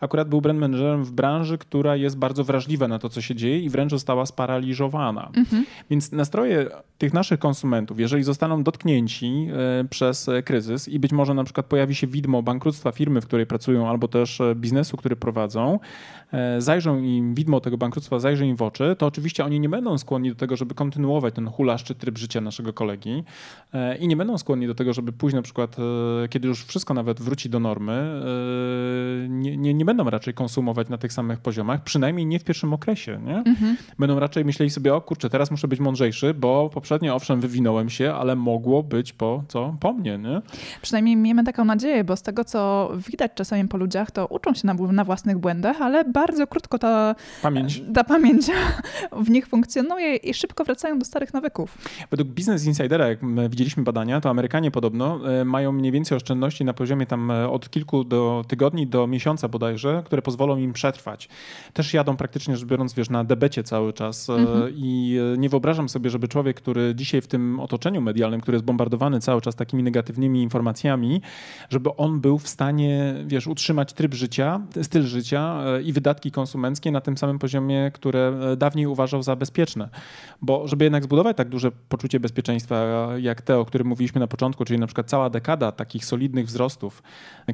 [0.00, 3.60] akurat był brand managerem w branży, która jest bardzo wrażliwa na to, co się dzieje
[3.60, 5.30] i wręcz została sparaliżowana.
[5.36, 5.66] Mhm.
[5.90, 6.66] Więc nastroje
[6.98, 9.48] tych naszych konsumentów, jeżeli zostaną dotknięci
[9.80, 13.46] e, przez kryzys i być może na przykład pojawi się widmo bankructwa firmy, w której
[13.46, 16.19] pracują, albo też e, biznesu, który prowadzą, e,
[16.58, 20.28] zajrzą im, widmo tego bankructwa zajrzy im w oczy, to oczywiście oni nie będą skłonni
[20.28, 23.24] do tego, żeby kontynuować ten hulaszczy tryb życia naszego kolegi
[24.00, 25.76] i nie będą skłonni do tego, żeby pójść na przykład,
[26.30, 28.22] kiedy już wszystko nawet wróci do normy,
[29.28, 33.20] nie, nie, nie będą raczej konsumować na tych samych poziomach, przynajmniej nie w pierwszym okresie
[33.26, 33.36] nie?
[33.36, 33.76] Mhm.
[33.98, 38.12] Będą raczej myśleli sobie, o kurczę, teraz muszę być mądrzejszy, bo poprzednio owszem wywinąłem się,
[38.12, 39.76] ale mogło być po co?
[39.80, 40.42] Po mnie, nie?
[40.82, 44.66] Przynajmniej miejmy taką nadzieję, bo z tego, co widać czasami po ludziach, to uczą się
[44.66, 47.82] na, na własnych błędach, ale bardzo krótko ta pamięć.
[47.94, 48.46] ta pamięć
[49.12, 51.78] w nich funkcjonuje i szybko wracają do starych nawyków.
[52.10, 53.18] Według Business Insidera, jak
[53.50, 57.70] widzieliśmy badania, to Amerykanie podobno e, mają mniej więcej oszczędności na poziomie tam e, od
[57.70, 61.28] kilku do tygodni do miesiąca bodajże, które pozwolą im przetrwać.
[61.72, 64.72] Też jadą praktycznie rzecz biorąc, wiesz, na debecie cały czas e, mhm.
[64.76, 69.20] i nie wyobrażam sobie, żeby człowiek, który dzisiaj w tym otoczeniu medialnym, który jest bombardowany
[69.20, 71.22] cały czas takimi negatywnymi informacjami,
[71.70, 77.00] żeby on był w stanie, wiesz, utrzymać tryb życia, styl życia i wydatki konsumenckie na
[77.00, 79.88] tym samym poziomie, które dawniej uważał za bezpieczne.
[80.42, 84.64] Bo żeby jednak zbudować tak duże poczucie bezpieczeństwa, jak te, o którym mówiliśmy na początku,
[84.64, 87.02] czyli na przykład cała dekada takich solidnych wzrostów,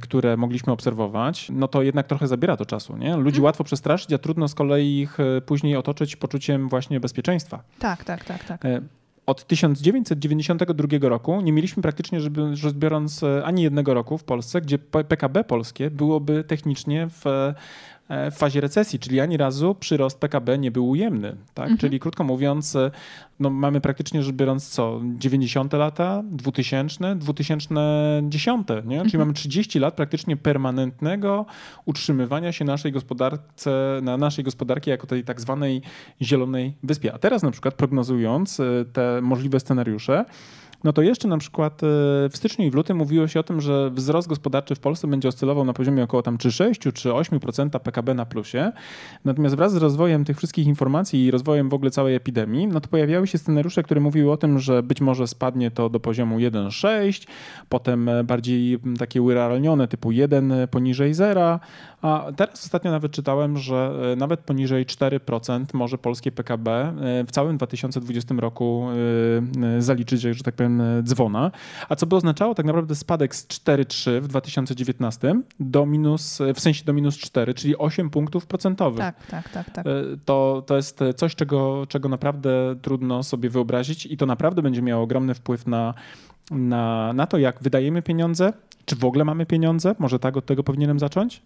[0.01, 2.97] które mogliśmy obserwować, no to jednak trochę zabiera to czasu.
[2.97, 3.17] Nie?
[3.17, 3.45] Ludzi mhm.
[3.45, 7.63] łatwo przestraszyć, a trudno z kolei ich później otoczyć poczuciem właśnie bezpieczeństwa.
[7.79, 8.65] Tak, tak, tak, tak.
[8.65, 8.81] E,
[9.27, 14.61] od 1992 roku nie mieliśmy praktycznie, żeby rzecz biorąc, e, ani jednego roku w Polsce,
[14.61, 17.55] gdzie PKB polskie byłoby technicznie w E,
[18.09, 21.37] w fazie recesji, czyli ani razu przyrost PKB nie był ujemny.
[21.55, 21.65] Tak?
[21.65, 21.79] Mhm.
[21.79, 22.91] Czyli krótko mówiąc, e,
[23.41, 28.85] no mamy praktycznie rzecz biorąc co, 90 lata, 2000, 2010, nie?
[28.85, 29.19] czyli mhm.
[29.19, 31.47] mamy 30 lat praktycznie permanentnego
[31.85, 35.83] utrzymywania się naszej gospodarce, na naszej gospodarki jako tej tak zwanej
[36.23, 37.15] zielonej wyspie.
[37.15, 40.25] A teraz na przykład prognozując e, te możliwe scenariusze,
[40.85, 41.87] no to jeszcze na przykład e,
[42.29, 45.29] w styczniu i w lutym mówiło się o tym, że wzrost gospodarczy w Polsce będzie
[45.29, 48.73] oscylował na poziomie około tam czy 6 czy 8% PKB na plusie.
[49.25, 52.89] Natomiast wraz z rozwojem tych wszystkich informacji i rozwojem w ogóle całej epidemii, no to
[52.89, 57.27] pojawiały się scenariusze, które mówiły o tym, że być może spadnie to do poziomu 1,6,
[57.69, 61.61] potem e, bardziej takie urealnione typu 1 poniżej zera,
[62.07, 66.95] a teraz ostatnio nawet czytałem, że e, nawet poniżej 4% może polskie PKB
[67.27, 68.87] w całym 2020 roku
[69.79, 71.51] zaliczyć, że tak powiem, dzwona,
[71.89, 76.85] a co by oznaczało tak naprawdę spadek z 4,3 w 2019 do minus, w sensie
[76.85, 78.99] do minus 4, czyli 8 punktów procentowych.
[78.99, 79.71] Tak, tak, tak.
[79.71, 79.87] tak.
[79.87, 79.91] E,
[80.25, 85.03] to, to jest coś, czego, czego naprawdę trudno sobie wyobrazić i to naprawdę będzie miało
[85.03, 85.95] ogromny wpływ na,
[86.51, 88.53] na, na to, jak wydajemy pieniądze,
[88.85, 91.43] czy w ogóle mamy pieniądze, może tak od tego powinienem zacząć?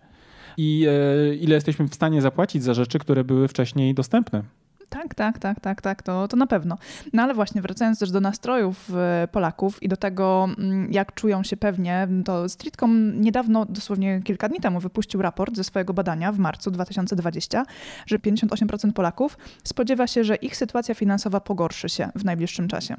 [0.56, 4.42] I e, ile jesteśmy w stanie zapłacić za rzeczy, które były wcześniej dostępne.
[4.90, 6.78] Tak, tak, tak, tak, tak, to, to na pewno.
[7.12, 11.42] No ale właśnie, wracając też do nastrojów e, Polaków i do tego, mm, jak czują
[11.42, 16.38] się pewnie, to Streetcom niedawno, dosłownie kilka dni temu, wypuścił raport ze swojego badania w
[16.38, 17.64] marcu 2020,
[18.06, 22.96] że 58% Polaków spodziewa się, że ich sytuacja finansowa pogorszy się w najbliższym czasie.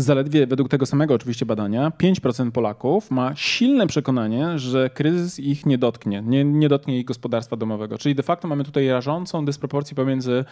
[0.00, 5.78] Zaledwie według tego samego oczywiście badania 5% Polaków ma silne przekonanie, że kryzys ich nie
[5.78, 7.98] dotknie, nie, nie dotknie ich gospodarstwa domowego.
[7.98, 10.44] Czyli de facto mamy tutaj rażącą dysproporcję pomiędzy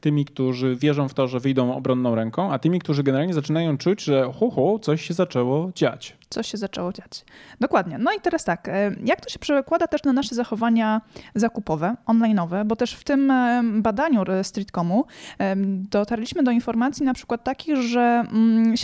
[0.00, 4.04] tymi, którzy wierzą w to, że wyjdą obronną ręką, a tymi, którzy generalnie zaczynają czuć,
[4.04, 7.24] że hu, hu coś się zaczęło dziać coś się zaczęło dziać.
[7.60, 7.98] Dokładnie.
[7.98, 11.00] No i teraz tak, e, jak to się przekłada też na nasze zachowania
[11.34, 15.04] zakupowe, online'owe, bo też w tym e, badaniu Streetcomu
[15.38, 15.56] e,
[15.90, 18.24] dotarliśmy do informacji na przykład takich, że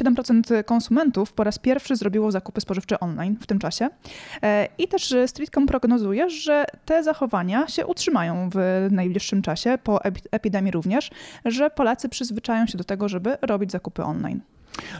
[0.06, 3.88] 7% mm, konsumentów po raz pierwszy zrobiło zakupy spożywcze online w tym czasie
[4.78, 11.10] i też Streetcom prognozuje, że te zachowania się utrzymają w najbliższym czasie, po epidemii również,
[11.44, 14.40] że Polacy przyzwyczają się do tego, żeby robić zakupy online.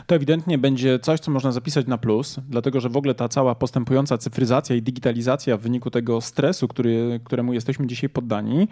[0.07, 3.55] To ewidentnie będzie coś, co można zapisać na plus, dlatego że w ogóle ta cała
[3.55, 8.67] postępująca cyfryzacja i digitalizacja w wyniku tego stresu, który, któremu jesteśmy dzisiaj poddani,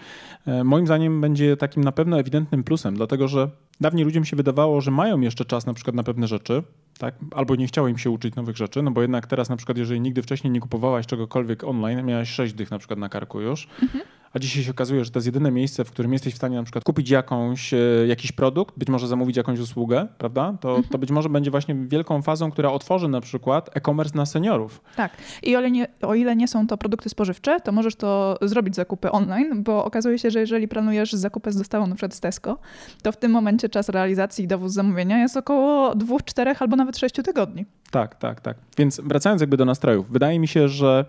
[0.48, 3.50] e, moim zdaniem będzie takim na pewno ewidentnym plusem, dlatego że
[3.81, 6.63] dawniej ludziom się wydawało, że mają jeszcze czas na przykład na pewne rzeczy,
[6.97, 7.15] tak?
[7.35, 10.01] albo nie chciało im się uczyć nowych rzeczy, no bo jednak teraz na przykład, jeżeli
[10.01, 14.05] nigdy wcześniej nie kupowałaś czegokolwiek online, miałaś sześć dych na przykład na karku już, mhm
[14.35, 16.63] a dzisiaj się okazuje, że to jest jedyne miejsce, w którym jesteś w stanie na
[16.63, 20.57] przykład kupić jakąś, e, jakiś produkt, być może zamówić jakąś usługę, prawda?
[20.61, 20.88] To, mhm.
[20.89, 24.81] to być może będzie właśnie wielką fazą, która otworzy na przykład e-commerce na seniorów.
[24.95, 25.11] Tak.
[25.43, 28.75] I o ile, nie, o ile nie są to produkty spożywcze, to możesz to zrobić
[28.75, 32.57] zakupy online, bo okazuje się, że jeżeli planujesz zakupy z dostawą na przykład z Tesco,
[33.01, 36.97] to w tym momencie czas realizacji i dowóz zamówienia jest około dwóch, czterech albo nawet
[36.97, 37.65] sześciu tygodni.
[37.91, 38.58] Tak, tak, tak.
[38.78, 41.06] Więc wracając jakby do nastrojów, wydaje mi się, że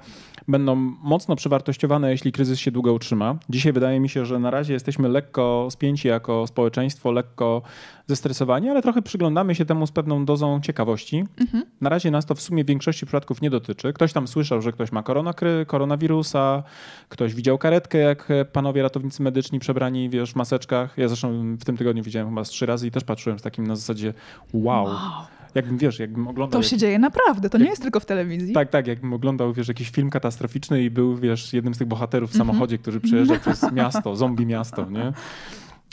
[0.49, 3.39] będą mocno przewartościowane, jeśli kryzys się długo utrzyma.
[3.49, 7.63] Dzisiaj wydaje mi się, że na razie jesteśmy lekko spięci jako społeczeństwo, lekko
[8.07, 11.25] zestresowani, ale trochę przyglądamy się temu z pewną dozą ciekawości.
[11.41, 11.65] Mhm.
[11.81, 13.93] Na razie nas to w sumie w większości przypadków nie dotyczy.
[13.93, 16.63] Ktoś tam słyszał, że ktoś ma koronakry, koronawirusa,
[17.09, 20.99] ktoś widział karetkę, jak panowie ratownicy medyczni przebrani wiesz, w maseczkach.
[20.99, 23.67] Ja zresztą w tym tygodniu widziałem chyba z trzy razy i też patrzyłem z takim
[23.67, 24.15] na zasadzie
[24.53, 24.85] wow.
[24.85, 26.63] wow jakbym, wiesz, jakbym oglądał...
[26.63, 28.55] To się dzieje naprawdę, to jak, nie jest tylko w telewizji.
[28.55, 32.31] Tak, tak, jakbym oglądał, wiesz, jakiś film katastroficzny i był, wiesz, jednym z tych bohaterów
[32.31, 32.39] w -hmm.
[32.39, 35.13] samochodzie, który przejeżdża przez miasto, zombie miasto, nie?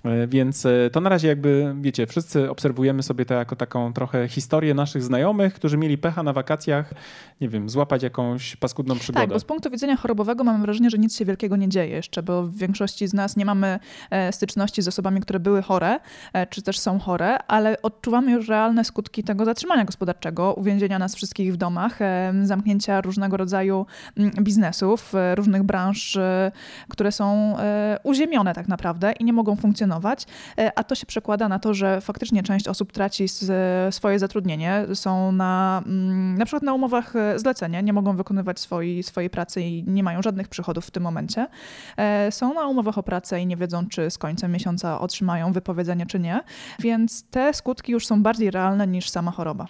[0.04, 4.28] E, więc e, to na razie jakby, wiecie, wszyscy obserwujemy sobie to jako taką trochę
[4.28, 6.94] historię naszych znajomych, którzy mieli pecha na wakacjach,
[7.42, 9.22] nie wiem, złapać jakąś paskudną przygodę.
[9.22, 12.24] Tak, bo z punktu widzenia chorobowego mamy wrażenie, że nic się wielkiego nie dzieje jeszcze,
[12.24, 16.00] bo w większości z nas nie mamy e, styczności z osobami, które były chore,
[16.50, 21.54] czy też są chore, ale odczuwamy już realne skutki tego zatrzymania gospodarczego, uwięzienia nas wszystkich
[21.54, 22.00] w domach,
[22.44, 23.86] zamknięcia różnego rodzaju
[24.18, 26.18] mm, biznesów, różnych branż,
[26.90, 27.56] które są
[28.04, 29.93] uziemione tak naprawdę i nie mogą funkcjonować
[30.58, 33.26] E, a to się przekłada na to, że faktycznie część osób traci
[33.92, 39.04] swoje zatrudnienie, są na, mm, na przykład na umowach e, zlecenia, nie mogą wykonywać swojej,
[39.04, 41.48] swojej pracy i nie mają żadnych przychodów w tym momencie.
[41.98, 46.06] E, są na umowach o pracę i nie wiedzą, czy z końcem miesiąca otrzymają wypowiedzenie,
[46.06, 46.42] czy nie,
[46.80, 49.68] więc te skutki już są bardziej realne niż sama choroba.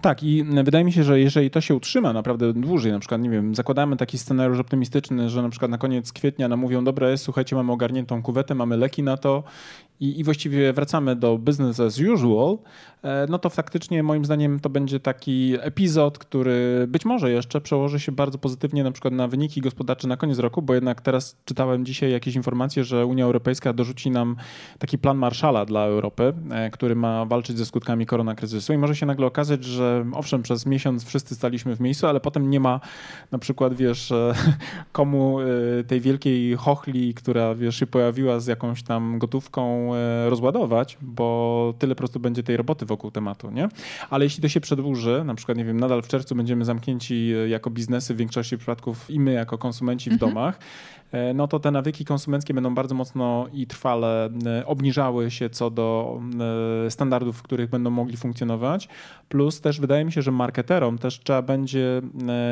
[0.00, 3.30] Tak i wydaje mi się, że jeżeli to się utrzyma naprawdę dłużej, na przykład, nie
[3.30, 7.56] wiem, zakładamy taki scenariusz optymistyczny, że na przykład na koniec kwietnia nam mówią, dobra, słuchajcie,
[7.56, 9.42] mamy ogarniętą kuwetę, mamy leki na to
[10.00, 12.58] i, i właściwie wracamy do business as usual,
[13.02, 18.00] e, no to faktycznie moim zdaniem to będzie taki epizod, który być może jeszcze przełoży
[18.00, 21.84] się bardzo pozytywnie na przykład na wyniki gospodarcze na koniec roku, bo jednak teraz czytałem
[21.84, 24.36] dzisiaj jakieś informacje, że Unia Europejska dorzuci nam
[24.78, 29.06] taki plan Marszala dla Europy, e, który ma walczyć ze skutkami koronakryzysu i może się
[29.06, 32.80] nagle okazać, że owszem, przez miesiąc wszyscy staliśmy w miejscu, ale potem nie ma
[33.30, 34.34] na przykład, wiesz, e,
[34.92, 35.38] komu
[35.86, 41.94] tej wielkiej chochli, która, wiesz, się pojawiła z jakąś tam gotówką E, rozładować, bo tyle
[41.94, 43.68] po prostu będzie tej roboty wokół tematu, nie?
[44.10, 47.48] Ale jeśli to się przedłuży, na przykład, nie wiem, nadal w czerwcu będziemy zamknięci e,
[47.48, 50.30] jako biznesy w większości przypadków i my jako konsumenci w mhm.
[50.30, 50.58] domach,
[51.12, 55.70] E, no to te nawyki konsumenckie będą bardzo mocno i trwale e, obniżały się co
[55.70, 56.20] do
[56.86, 58.88] e, standardów, w których będą mogli funkcjonować.
[59.28, 62.02] Plus też wydaje mi się, że marketerom też trzeba będzie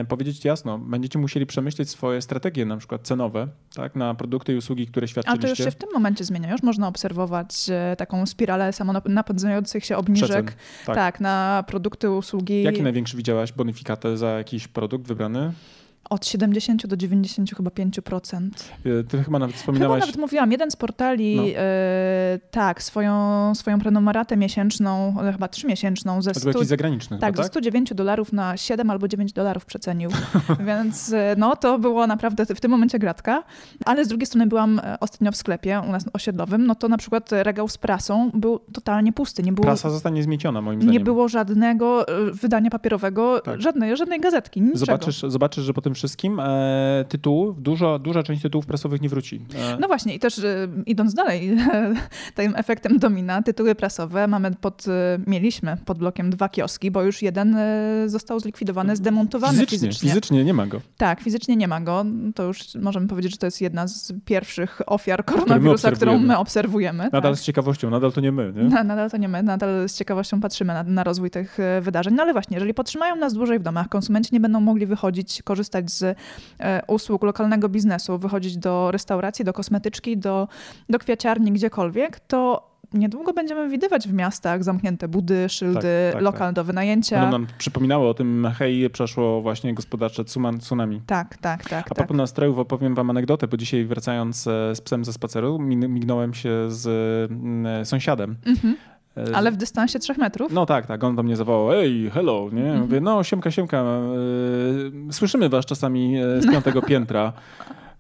[0.09, 4.87] powiedzieć jasno, będziecie musieli przemyśleć swoje strategie na przykład cenowe, tak, na produkty i usługi,
[4.87, 5.41] które świadczyliście.
[5.41, 6.53] A to już się w tym momencie zmienia.
[6.53, 10.45] Już można obserwować taką spiralę samonapędzających się obniżek.
[10.45, 10.95] Przecen, tak.
[10.95, 12.63] tak, na produkty, usługi.
[12.63, 15.53] Jaki największy widziałaś bonifikatę za jakiś produkt wybrany?
[16.11, 18.49] Od 70 do 90 chyba 5%.
[18.87, 20.01] Y, Ty chyba nawet Chyba wspominałaś...
[20.01, 21.43] nawet mówiłam, jeden z portali, No.
[21.57, 27.19] e, tak, swoją, swoją prenumeratę miesięczną, e, chyba trzymiesięczną, ze To był 100, jakiś zagraniczny
[27.19, 27.53] tak, chyba, ze tak?
[27.53, 30.11] 109 dolarów na 7 albo 9 dolarów przecenił.
[30.67, 33.43] Więc e, no, to było naprawdę w tym momencie gratka.
[33.85, 36.97] Ale z drugiej strony byłam e, ostatnio w sklepie u nas osiedlowym, no to na
[36.99, 39.43] przykład regał z prasą był totalnie pusty.
[39.43, 40.93] Nie było, Prasa zostanie zmieciona moim zdaniem.
[40.93, 43.61] nie było żadnego e, wydania papierowego, Tak.
[43.63, 44.79] żadnej, żadnej gazetki, niczego.
[44.87, 49.41] Zobaczysz, zobaczysz, że po tym wszystkim e, tytułów, dużo, duża część tytułów prasowych nie wróci.
[49.55, 51.57] E, No właśnie, i też y, idąc dalej,
[52.35, 54.91] tym efektem domina, tytuły prasowe mamy pod, y,
[55.27, 60.09] mieliśmy pod blokiem dwa kioski, bo już jeden y, został zlikwidowany, zdemontowany fizycznie, fizycznie.
[60.09, 60.81] fizycznie nie ma go.
[60.97, 62.05] Tak, fizycznie nie ma go.
[62.35, 67.05] To już możemy powiedzieć, że to jest jedna z pierwszych ofiar koronawirusa, którą my obserwujemy.
[67.05, 67.39] Nadal tak.
[67.39, 68.53] z ciekawością, nadal to nie my.
[68.57, 68.63] Nie?
[68.63, 72.15] Na, nadal to nie my, nadal z ciekawością patrzymy na, na rozwój tych e, wydarzeń.
[72.15, 75.84] No ale właśnie, jeżeli potrzymają nas dłużej w domach, konsumenci nie będą mogli wychodzić, korzystać
[75.91, 76.17] z
[76.61, 80.49] e, usług lokalnego biznesu, wychodzić do restauracji, do kosmetyczki, do,
[80.89, 86.53] do kwiaciarni, gdziekolwiek, to niedługo będziemy widywać w miastach zamknięte budy, szyldy, Tak, tak, lokal
[86.53, 87.21] do wynajęcia.
[87.21, 91.03] Będą nam przypominało o tym, hej, przeszło właśnie gospodarcze tsunami.
[91.07, 91.87] Tak, tak, tak.
[91.87, 91.95] A tak.
[91.95, 96.51] propos nastrojów opowiem wam anegdotę, bo dzisiaj wracając e, z psem ze spaceru, mignąłem się
[96.69, 96.87] z
[97.31, 98.37] mm, sąsiadem.
[98.47, 98.77] Mhm.
[99.17, 100.53] E, Ale w dystansie trzech metrów?
[100.53, 102.63] No tak, tak, on do mnie zawołał, ej, hello, nie?
[102.63, 102.81] Mhm.
[102.81, 103.79] Mówię, no siemka, siemka,
[105.09, 107.33] e, słyszymy was czasami e, z piątego piętra.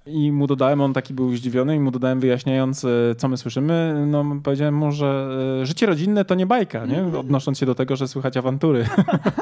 [0.06, 4.24] I mu dodałem, on taki był zdziwiony i mu dodałem wyjaśniając, co my słyszymy, no
[4.42, 5.28] powiedziałem mu, że
[5.62, 7.18] życie rodzinne to nie bajka, nie?
[7.18, 8.86] Odnosząc się do tego, że słychać awantury.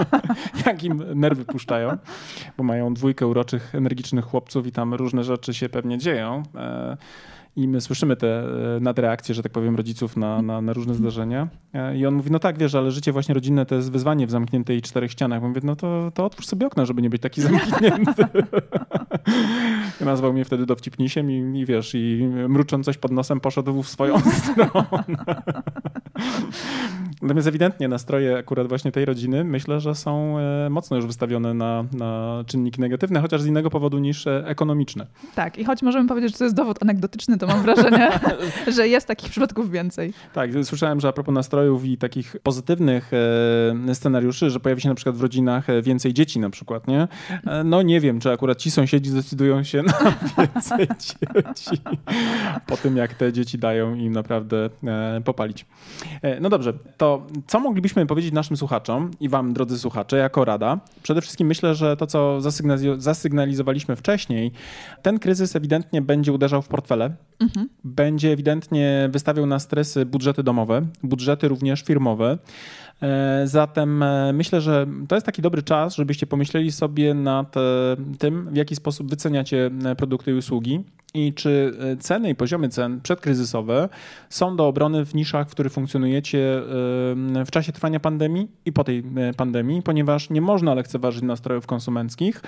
[0.67, 1.97] Jak im nerwy puszczają,
[2.59, 6.43] bo mają dwójkę uroczych, energicznych chłopców i tam różne rzeczy się pewnie dzieją.
[7.57, 8.45] I my słyszymy te
[8.77, 11.49] e, nadreakcje, że tak powiem, rodziców na, na, na różne zdarzenia.
[11.75, 14.31] E, I on mówi, no tak, wiesz, ale życie właśnie rodzinne to jest wyzwanie w
[14.31, 15.43] zamkniętej czterech ścianach.
[15.43, 18.25] Mówię, no to, to otwórz sobie okno, żeby nie być taki zamknięty.
[20.01, 24.19] Nazwał mnie wtedy dowcipnisiem i, i wiesz, i mrucząc coś pod nosem poszedł w swoją
[24.43, 25.43] stronę.
[27.23, 31.85] Natomiast ewidentnie nastroje akurat właśnie tej rodziny myślę, że są e, mocno już wystawione na,
[31.93, 35.07] na czynniki negatywne, chociaż z innego powodu niż e, ekonomiczne.
[35.35, 38.11] Tak, i choć możemy powiedzieć, że to jest dowód anegdotyczny, to mam wrażenie,
[38.77, 40.13] że jest takich przypadków więcej.
[40.33, 43.11] Tak, słyszałem, że a propos nastrojów i takich pozytywnych
[43.89, 47.09] e, scenariuszy, że pojawi się na przykład w rodzinach więcej dzieci na przykład, nie?
[47.65, 49.93] No nie wiem, czy akurat ci sąsiedzi zdecydują się na
[50.39, 51.83] więcej dzieci
[52.67, 54.71] po tym, jak te dzieci dają im naprawdę
[55.25, 55.67] popalić.
[56.41, 57.12] No dobrze, to
[57.47, 60.81] co moglibyśmy powiedzieć naszym słuchaczom i wam, drodzy słuchacze, jako rada?
[61.03, 64.53] Przede wszystkim myślę, że to, co zasygnali- zasygnalizowaliśmy wcześniej,
[65.03, 67.69] ten kryzys ewidentnie będzie uderzał w portfele, Mhm.
[67.85, 72.39] będzie ewidentnie wystawiał na stresy budżety domowe, budżety również firmowe.
[73.03, 77.61] E, Zatem e, myślę, że to jest taki dobry czas, żebyście pomyśleli sobie nad e,
[78.19, 80.85] tym, w jaki sposób wyceniacie produkty i usługi
[81.15, 83.89] i czy ceny i poziomy cen przedkryzysowe
[84.29, 86.63] są do obrony w niszach, w których funkcjonujecie
[87.47, 89.05] w czasie trwania pandemii i po tej
[89.37, 92.43] pandemii, ponieważ nie można lekceważyć nastrojów konsumenckich.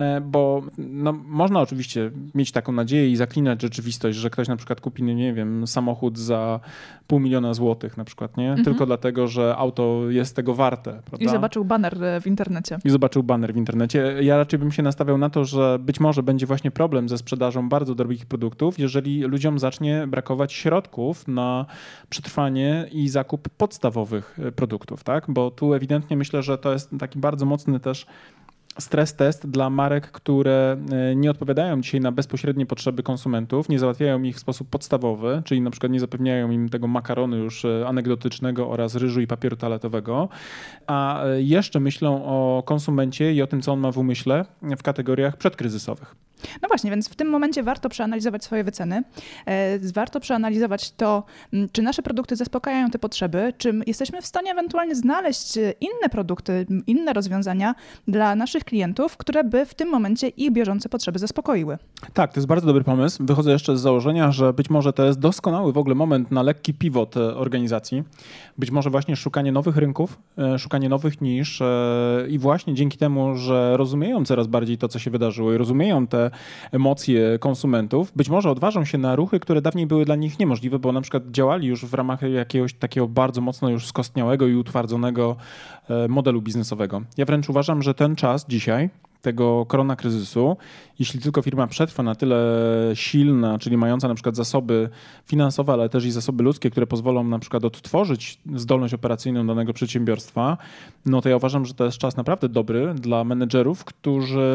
[0.00, 4.80] E, Bo no, można oczywiście mieć taką nadzieję i zaklinać rzeczywistość, że ktoś na przykład
[4.80, 6.60] kupi, nie wiem, samochód za
[7.06, 8.56] pół miliona złotych na przykład, nie?
[8.64, 11.02] Tylko dlatego, że auto jest tego warte.
[11.04, 11.26] Prawda?
[11.26, 12.78] I zobaczył baner e, w internecie.
[12.84, 14.14] I zobaczył baner w internecie.
[14.20, 17.68] Ja raczej bym się nastawiał na to, że być może będzie właśnie problem ze sprzedażą
[17.68, 21.66] bardzo drogich produktów, jeżeli ludziom zacznie brakować środków na
[22.08, 25.24] przetrwanie i zakup podstawowych e, produktów, tak?
[25.28, 28.06] Bo tu ewidentnie myślę, że to jest taki bardzo mocny też
[28.78, 34.22] stres test dla marek, które e, nie odpowiadają dzisiaj na bezpośrednie potrzeby konsumentów, nie załatwiają
[34.22, 38.70] ich w sposób podstawowy, czyli na przykład nie zapewniają im tego makaronu już e, anegdotycznego
[38.70, 40.28] oraz ryżu i papieru toaletowego,
[40.86, 44.44] a e, jeszcze myślą o konsumencie i o tym, co on ma w umyśle
[44.78, 46.25] w kategoriach przedkryzysowych.
[46.62, 49.02] No właśnie, więc w tym momencie warto przeanalizować swoje wyceny.
[49.46, 51.24] E, warto przeanalizować to,
[51.72, 56.66] czy nasze produkty zaspokajają te potrzeby, czy jesteśmy w stanie ewentualnie znaleźć e, inne produkty,
[56.86, 57.74] inne rozwiązania
[58.08, 61.78] dla naszych klientów, które by w tym momencie ich bieżące potrzeby zaspokoiły.
[62.14, 63.24] Tak, to jest bardzo dobry pomysł.
[63.26, 66.74] Wychodzę jeszcze z założenia, że być może to jest doskonały w ogóle moment na lekki
[66.74, 68.02] pivot e, organizacji.
[68.58, 70.18] Być może właśnie szukanie nowych rynków,
[70.58, 71.62] szukanie nowych nisz
[72.28, 76.25] i właśnie dzięki temu, że rozumieją coraz bardziej to, co się wydarzyło i rozumieją te
[76.72, 80.92] emocje konsumentów, być może odważą się na ruchy, które dawniej były dla nich niemożliwe, bo
[80.92, 85.36] na przykład działali już w ramach jakiegoś takiego bardzo mocno już skostniałego i utwardzonego
[85.90, 87.02] e, modelu biznesowego.
[87.16, 88.90] Ja wręcz uważam, że ten czas dzisiaj
[89.26, 90.56] tego korona kryzysu,
[90.98, 92.36] jeśli tylko firma przetrwa na tyle
[92.94, 94.88] silna, czyli mająca na przykład zasoby
[95.24, 100.58] finansowe, ale też i zasoby ludzkie, które pozwolą na przykład odtworzyć zdolność operacyjną danego przedsiębiorstwa,
[101.06, 104.50] no to ja uważam, że to jest czas naprawdę dobry dla menedżerów, którzy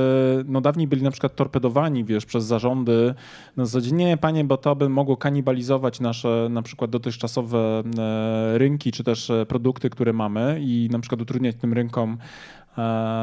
[0.47, 3.13] no dawniej byli na przykład torpedowani, wiesz, przez zarządy
[3.57, 8.91] na zasadzie nie, panie, bo to by mogło kanibalizować nasze na przykład dotychczasowe e, rynki,
[8.91, 12.17] czy też e, produkty, które mamy i na przykład utrudniać tym rynkom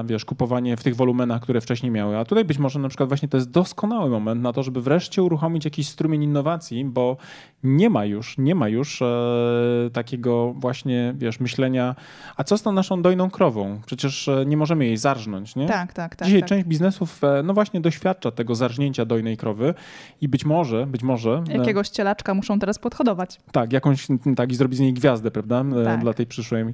[0.05, 2.19] wiesz, kupowanie w tych wolumenach, które wcześniej miały.
[2.19, 5.23] A tutaj być może na przykład właśnie to jest doskonały moment na to, żeby wreszcie
[5.23, 7.17] uruchomić jakiś strumień innowacji, bo
[7.63, 11.95] nie ma już, nie ma już e, takiego właśnie, wiesz, myślenia,
[12.37, 13.81] a co z tą naszą dojną krową?
[13.87, 15.67] Przecież e, nie możemy jej zarżnąć, nie?
[15.67, 16.27] Tak, tak, tak.
[16.27, 16.49] Dzisiaj tak.
[16.49, 19.75] część biznesów, e, no właśnie doświadcza tego zarżnięcia dojnej krowy
[20.21, 21.43] i być może, być może...
[21.49, 23.41] E, Jakiegoś cielaczka muszą teraz podhodować.
[23.53, 24.07] Tak, jakąś,
[24.37, 25.65] tak i zrobić z niej gwiazdę, prawda?
[25.85, 26.01] Tak.
[26.01, 26.65] Dla tej przyszłej,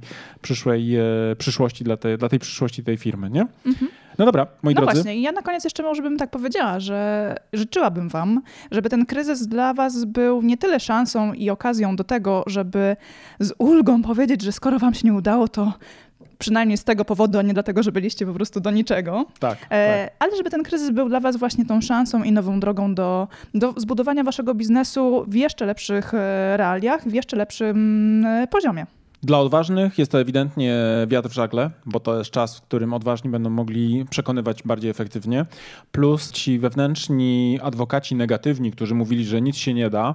[0.43, 0.97] przyszłej
[1.39, 3.47] przyszłości, dla tej, dla tej przyszłości przyszłości tej firmy, nie?
[3.67, 3.91] Mhm.
[4.19, 4.97] No dobra, moi no drodzy.
[4.97, 9.07] No właśnie, ja na koniec jeszcze może bym tak powiedziała, że życzyłabym wam, żeby ten
[9.07, 12.97] kryzys dla was był nie tyle szansą i okazją do tego, żeby
[13.41, 15.73] z ulgą powiedzieć, że skoro wam się nie udało, to
[16.39, 19.27] przynajmniej z tego powodu, a nie dlatego, że byliście po prostu do niczego.
[19.39, 20.17] Tak, e, tak.
[20.19, 23.75] Ale żeby ten kryzys był dla was właśnie tą szansą i nową drogą do, do
[23.77, 28.87] zbudowania waszego biznesu w jeszcze lepszych e, realiach, w jeszcze lepszym e, poziomie.
[29.25, 33.31] Dla odważnych jest to ewidentnie wiatr w żagle, bo to jest czas, w którym odważni
[33.31, 35.47] będą mogli przekonywać bardziej efektywnie.
[35.93, 40.15] Plus ci wewnętrzni adwokaci negatywni, którzy mówili, że nic się nie da,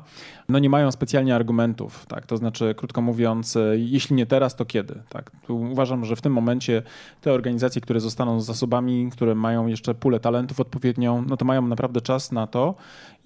[0.50, 2.06] no nie mają specjalnie argumentów.
[2.06, 2.26] Tak?
[2.26, 5.02] To znaczy, krótko mówiąc, jeśli nie teraz, to kiedy?
[5.10, 5.32] Tak?
[5.48, 6.82] Tu uważam, że w tym momencie
[7.22, 11.68] te organizacje, które zostaną z zasobami, które mają jeszcze pulę talentów odpowiednią, no to mają
[11.68, 12.76] naprawdę czas na to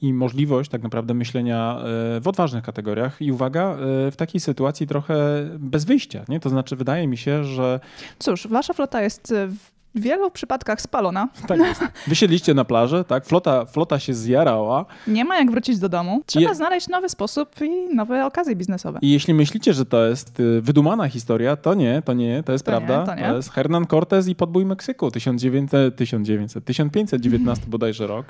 [0.04, 3.22] i możliwość tak naprawdę myślenia e, w odważnych kategoriach.
[3.22, 5.16] I uwaga, e, w takiej sytuacji trochę
[5.60, 6.26] bez wyjścia.
[6.30, 6.40] Nie?
[6.40, 7.80] To znaczy, wydaje mi się, że.
[8.20, 11.30] Cóż, wasza flota jest w wielu przypadkach spalona.
[11.48, 11.82] Tak jest.
[12.08, 13.26] Wysiedliście na plażę, tak?
[13.26, 14.86] Flota, flota się zjarała.
[15.08, 16.24] Nie ma jak wrócić do domu.
[16.26, 16.56] Trzeba Je...
[16.56, 19.00] znaleźć nowy sposób i nowe okazje biznesowe.
[19.02, 22.66] I jeśli myślicie, że to jest y, wydumana historia, to nie, to nie, to jest
[22.66, 23.00] to prawda.
[23.00, 23.30] Nie, to, nie.
[23.30, 28.26] to jest Hernan Cortez i podbój Meksyku, 1900, 1900 1519 bodajże rok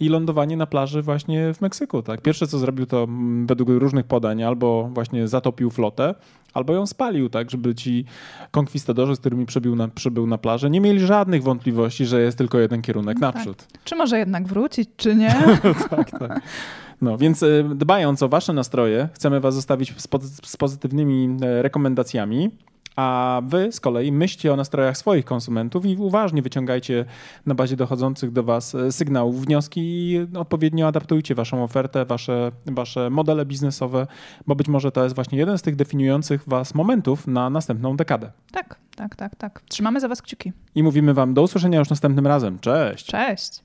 [0.00, 2.20] i lądowanie na plaży właśnie w Meksyku, tak?
[2.20, 6.14] Pierwsze, co zrobił, to mm, według różnych podań albo właśnie zatopił flotę,
[6.54, 8.04] albo ją spalił, tak, żeby ci
[8.50, 12.58] konkwistadorzy, z którymi przybył na, przybył na plażę, nie mieli żadnych wątpliwości, że jest tylko
[12.58, 13.56] jeden kierunek no naprzód.
[13.56, 13.84] Tak.
[13.84, 15.34] Czy może jednak wrócić, czy nie?
[15.90, 16.40] tak, tak.
[17.00, 20.08] No, więc e, dbając o wasze nastroje, chcemy was zostawić z,
[20.44, 22.50] z pozytywnymi e, rekomendacjami.
[22.96, 27.04] A wy z kolei myślcie o nastrojach swoich konsumentów i uważnie wyciągajcie
[27.46, 33.10] na bazie dochodzących do was e, sygnałów wnioski i odpowiednio adaptujcie waszą ofertę, wasze, wasze
[33.10, 34.06] modele biznesowe,
[34.46, 38.32] bo być może to jest właśnie jeden z tych definiujących was momentów na następną dekadę.
[38.52, 39.62] Tak, tak, tak, tak.
[39.68, 40.52] Trzymamy za was kciuki.
[40.74, 42.58] I mówimy wam do usłyszenia już następnym razem.
[42.58, 43.06] Cześć.
[43.06, 43.64] Cześć.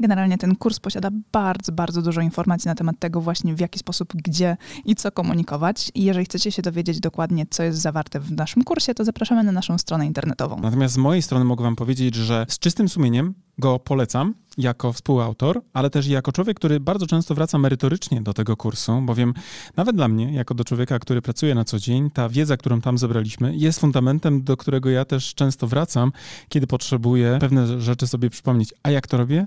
[0.00, 4.12] Generalnie ten kurs posiada bardzo, bardzo dużo informacji na temat tego właśnie w jaki sposób,
[4.14, 5.90] gdzie i co komunikować.
[5.94, 9.52] I jeżeli chcecie się dowiedzieć dokładnie, co jest zawarte w naszym kursie, to zapraszamy na
[9.52, 10.60] naszą stronę internetową.
[10.60, 15.62] Natomiast z mojej strony mogę wam powiedzieć, że z czystym sumieniem go polecam jako współautor,
[15.72, 19.34] ale też jako człowiek, który bardzo często wraca merytorycznie do tego kursu, bowiem
[19.76, 22.98] nawet dla mnie, jako do człowieka, który pracuje na co dzień, ta wiedza, którą tam
[22.98, 26.12] zebraliśmy, jest fundamentem, do którego ja też często wracam,
[26.48, 28.74] kiedy potrzebuję pewne rzeczy sobie przypomnieć.
[28.82, 29.46] A jak to robię?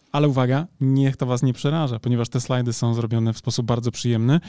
[0.11, 3.91] Ale uwaga, niech to was nie przeraża, ponieważ te slajdy są zrobione w sposób bardzo
[3.91, 4.39] przyjemny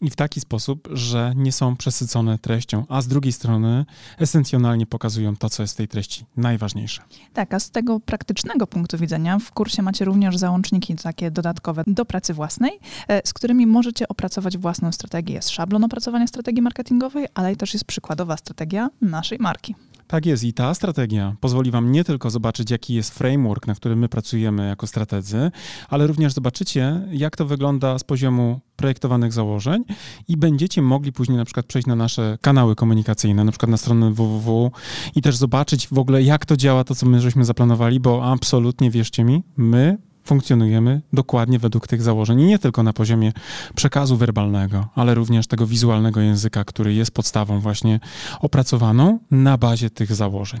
[0.00, 3.84] i w taki sposób, że nie są przesycone treścią, a z drugiej strony
[4.18, 7.02] esencjonalnie pokazują to, co jest w tej treści najważniejsze.
[7.32, 12.04] Tak, a z tego praktycznego punktu widzenia w kursie macie również załączniki takie dodatkowe do
[12.04, 12.72] pracy własnej,
[13.08, 15.34] e, z którymi możecie opracować własną strategię.
[15.34, 19.74] Jest szablon opracowania strategii marketingowej, ale też jest przykładowa strategia naszej marki.
[20.06, 23.98] Tak jest i ta strategia pozwoli Wam nie tylko zobaczyć, jaki jest framework, na którym
[23.98, 25.50] my pracujemy jako strategzy,
[25.88, 29.84] ale również zobaczycie, jak to wygląda z poziomu projektowanych założeń
[30.28, 34.10] i będziecie mogli później na przykład przejść na nasze kanały komunikacyjne, na przykład na stronę
[34.10, 34.70] www
[35.16, 38.90] i też zobaczyć w ogóle, jak to działa, to co my żeśmy zaplanowali, bo absolutnie,
[38.90, 42.40] wierzcie mi, my funkcjonujemy dokładnie według tych założeń.
[42.40, 43.32] I nie tylko na poziomie
[43.74, 48.00] przekazu werbalnego, ale również tego wizualnego języka, który jest podstawą właśnie
[48.40, 50.60] opracowaną na bazie tych założeń.